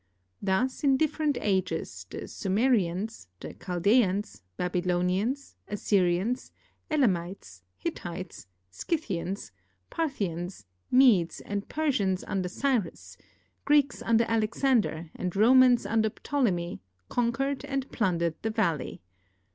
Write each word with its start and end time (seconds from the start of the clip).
Thus 0.41 0.83
in 0.83 0.97
different 0.97 1.37
ages 1.41 2.07
the 2.09 2.27
Sumarians, 2.27 3.27
the 3.39 3.53
Chaldeans, 3.53 4.41
Babylonians, 4.57 5.55
Assyrians, 5.67 6.51
Elamites, 6.89 7.61
Hittites, 7.77 8.47
Scy 8.71 8.97
thians, 8.99 9.51
Parthians, 9.91 10.65
Medes, 10.89 11.39
and 11.41 11.69
Persians 11.69 12.23
under 12.27 12.49
Cyrus; 12.49 13.15
Greeks 13.63 14.01
under 14.01 14.23
Alexander, 14.27 15.11
and 15.15 15.35
Romans 15.35 15.85
under 15.85 16.09
Ptolemy 16.09 16.81
conquered 17.07 17.63
and 17.65 17.87
plundered 17.91 18.33
the 18.41 18.49
valley. 18.49 19.03